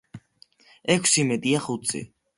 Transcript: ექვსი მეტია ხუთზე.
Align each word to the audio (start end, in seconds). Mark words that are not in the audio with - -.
ექვსი 0.95 1.27
მეტია 1.33 1.63
ხუთზე. 1.67 2.07